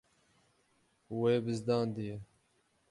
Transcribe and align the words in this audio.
Wê 1.19 1.33
bizdandiye. 1.45 2.15